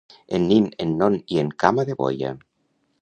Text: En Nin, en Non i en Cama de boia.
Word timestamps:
En 0.37 0.43
Nin, 0.51 0.69
en 0.85 0.95
Non 1.01 1.17
i 1.35 1.39
en 1.43 1.51
Cama 1.65 1.85
de 1.91 1.97
boia. 2.01 2.33